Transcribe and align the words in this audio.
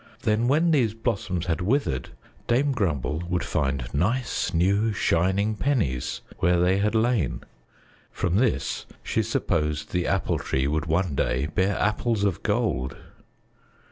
Then 0.23 0.47
when 0.47 0.71
these 0.71 0.95
blossoms 0.95 1.45
had 1.45 1.61
withered, 1.61 2.09
Dame 2.47 2.71
Grumble 2.71 3.19
would 3.29 3.43
find 3.43 3.87
nice, 3.93 4.51
new 4.51 4.93
shining 4.93 5.53
pennies 5.55 6.21
where 6.39 6.59
they 6.59 6.79
had 6.79 6.95
lain. 6.95 7.41
From 8.11 8.37
this 8.37 8.87
she 9.03 9.21
supposed 9.21 9.91
the 9.91 10.07
Apple 10.07 10.39
Tree 10.39 10.65
would 10.65 10.87
one 10.87 11.13
day 11.13 11.45
bear 11.45 11.77
apples 11.77 12.23
of 12.23 12.41
gold. 12.41 12.97